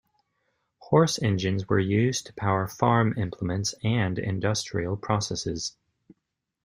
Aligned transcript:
Horse 0.79 1.21
engines 1.21 1.69
were 1.69 1.77
used 1.77 2.25
to 2.25 2.33
power 2.33 2.67
farm 2.67 3.13
implements 3.19 3.75
and 3.83 4.17
industrial 4.17 4.97
processes. 4.97 5.75